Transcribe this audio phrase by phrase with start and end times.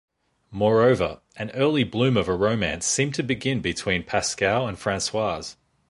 [0.49, 5.57] Moreover, an early bloom of a romance seemed to begin between Pascaud and Françoise.